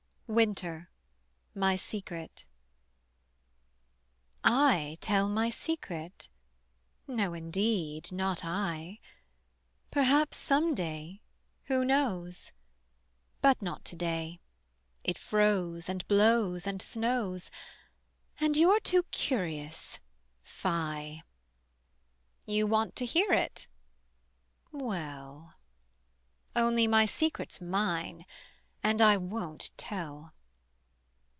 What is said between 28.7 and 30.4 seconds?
and I won't tell.